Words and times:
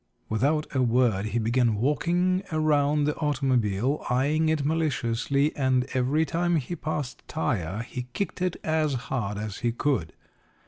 Without 0.29 0.65
a 0.75 0.81
word 0.81 1.25
he 1.25 1.37
began 1.37 1.75
walking 1.75 2.41
around 2.51 3.03
the 3.03 3.15
automobile, 3.17 4.03
eyeing 4.09 4.49
it 4.49 4.65
maliciously, 4.65 5.55
and 5.55 5.85
every 5.93 6.25
time 6.25 6.55
he 6.55 6.75
passed 6.75 7.21
a 7.21 7.27
tire 7.31 7.83
he 7.83 8.07
kicked 8.13 8.41
it 8.41 8.55
as 8.63 8.95
hard 8.95 9.37
as 9.37 9.57
he 9.59 9.71
could. 9.71 10.13